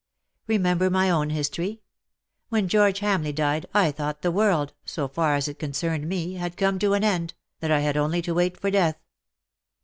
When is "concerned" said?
5.59-6.09